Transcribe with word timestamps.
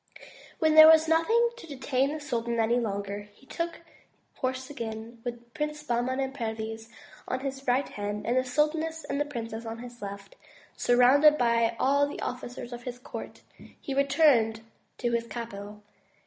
When 0.57 0.73
there 0.73 0.87
was 0.87 1.07
nothing 1.07 1.51
to 1.57 1.67
detain 1.67 2.11
the 2.11 2.19
sultan 2.19 2.59
any 2.59 2.79
longer, 2.79 3.29
he 3.35 3.45
took 3.45 3.81
horse 4.37 4.67
again, 4.67 4.93
and 4.97 5.23
with 5.23 5.35
the 5.37 5.45
Princes 5.51 5.85
Bahman 5.85 6.19
and 6.19 6.33
Perviz 6.33 6.89
on 7.27 7.41
his 7.41 7.67
right 7.67 7.87
hand, 7.87 8.25
and 8.25 8.35
the 8.35 8.43
sultaness 8.43 9.03
and 9.03 9.21
the 9.21 9.25
princess 9.25 9.63
at 9.63 9.77
his 9.79 10.01
left, 10.01 10.37
surrounded 10.75 11.37
by 11.37 11.75
all 11.79 12.07
the 12.07 12.19
officers 12.21 12.73
of 12.73 12.81
his 12.81 12.97
court, 12.97 13.43
he 13.79 13.93
returned 13.93 14.61
to 14.97 15.11
his 15.11 15.27
capital. 15.27 15.83